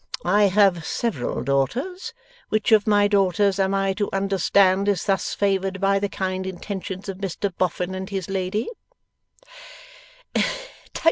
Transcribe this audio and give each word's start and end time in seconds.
I 0.25 0.45
have 0.45 0.83
several 0.83 1.43
daughters. 1.43 2.11
Which 2.49 2.71
of 2.71 2.87
my 2.87 3.07
daughters 3.07 3.59
am 3.59 3.75
I 3.75 3.93
to 3.93 4.09
understand 4.11 4.87
is 4.89 5.05
thus 5.05 5.35
favoured 5.35 5.79
by 5.79 5.99
the 5.99 6.09
kind 6.09 6.47
intentions 6.47 7.07
of 7.07 7.19
Mr 7.19 7.55
Boffin 7.55 7.93
and 7.93 8.09
his 8.09 8.27
lady? 8.27 8.67